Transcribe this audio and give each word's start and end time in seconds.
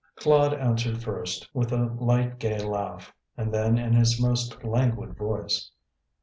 Claude 0.15 0.55
answered 0.55 0.97
first 0.99 1.47
with 1.53 1.71
a 1.71 1.95
light 1.99 2.39
gay 2.39 2.57
laugh, 2.57 3.13
and 3.37 3.53
then 3.53 3.77
in 3.77 3.93
his 3.93 4.19
most 4.19 4.63
languid 4.63 5.15
voice. 5.15 5.69